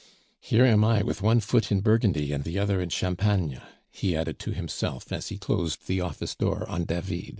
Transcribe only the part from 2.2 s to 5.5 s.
and the other in Champagne," he added to himself as he